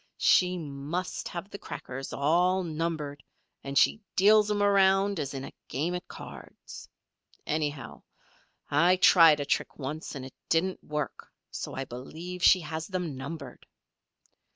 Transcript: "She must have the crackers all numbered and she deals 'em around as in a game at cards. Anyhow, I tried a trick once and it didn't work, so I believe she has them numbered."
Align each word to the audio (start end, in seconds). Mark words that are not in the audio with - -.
"She 0.17 0.57
must 0.57 1.27
have 1.27 1.51
the 1.51 1.59
crackers 1.59 2.11
all 2.11 2.63
numbered 2.63 3.21
and 3.63 3.77
she 3.77 4.01
deals 4.15 4.49
'em 4.49 4.63
around 4.63 5.19
as 5.19 5.35
in 5.35 5.43
a 5.45 5.53
game 5.67 5.93
at 5.93 6.07
cards. 6.07 6.89
Anyhow, 7.45 8.01
I 8.71 8.95
tried 8.95 9.39
a 9.39 9.45
trick 9.45 9.77
once 9.77 10.15
and 10.15 10.25
it 10.25 10.33
didn't 10.49 10.83
work, 10.83 11.31
so 11.51 11.75
I 11.75 11.85
believe 11.85 12.41
she 12.41 12.61
has 12.61 12.87
them 12.87 13.15
numbered." 13.15 13.67